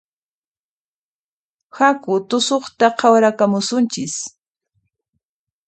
[1.77, 4.13] Haku tusuqta qhawarakamusunchis